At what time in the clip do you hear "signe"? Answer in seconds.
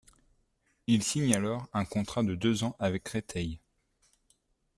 1.03-1.35